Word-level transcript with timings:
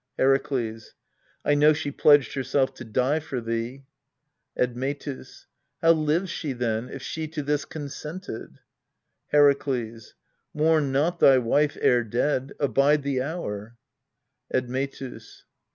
Herakles. 0.17 0.95
I 1.45 1.53
know 1.53 1.73
she 1.73 1.91
pledged 1.91 2.33
herself 2.33 2.73
to 2.73 2.83
die 2.83 3.19
for 3.19 3.39
thee. 3.39 3.85
Admetus. 4.57 5.45
How 5.79 5.91
lives 5.91 6.31
she 6.31 6.53
then, 6.53 6.89
if 6.89 7.03
she 7.03 7.27
to 7.27 7.43
this 7.43 7.65
consented? 7.65 8.57
Herakles. 9.31 10.15
Mourn 10.55 10.91
not 10.91 11.19
thy 11.19 11.37
wife 11.37 11.77
ere 11.79 12.03
dead: 12.03 12.53
abide 12.59 13.03
the 13.03 13.21
hour. 13.21 13.77
Admetus. 14.51 15.43